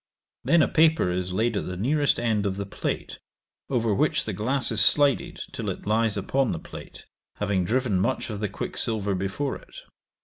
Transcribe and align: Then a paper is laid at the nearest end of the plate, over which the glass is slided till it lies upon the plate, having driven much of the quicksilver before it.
Then 0.43 0.63
a 0.63 0.67
paper 0.67 1.11
is 1.11 1.31
laid 1.31 1.55
at 1.55 1.67
the 1.67 1.77
nearest 1.77 2.19
end 2.19 2.47
of 2.47 2.55
the 2.57 2.65
plate, 2.65 3.19
over 3.69 3.93
which 3.93 4.25
the 4.25 4.33
glass 4.33 4.71
is 4.71 4.83
slided 4.83 5.39
till 5.51 5.69
it 5.69 5.85
lies 5.85 6.17
upon 6.17 6.53
the 6.53 6.59
plate, 6.59 7.05
having 7.35 7.63
driven 7.65 7.99
much 7.99 8.31
of 8.31 8.39
the 8.39 8.49
quicksilver 8.49 9.13
before 9.13 9.57
it. 9.57 9.75